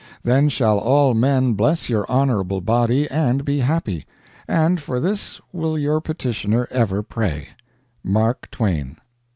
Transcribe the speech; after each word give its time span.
Then 0.23 0.49
shall 0.49 0.79
all 0.79 1.13
men 1.13 1.53
bless 1.53 1.87
your 1.87 2.09
honorable 2.09 2.59
body 2.59 3.07
and 3.11 3.45
be 3.45 3.59
happy. 3.59 4.07
And 4.47 4.81
for 4.81 4.99
this 4.99 5.39
will 5.53 5.77
your 5.77 6.01
petitioner 6.01 6.67
ever 6.71 7.03
pray. 7.03 7.49
MARK 8.03 8.49
TWAIN. 8.49 8.97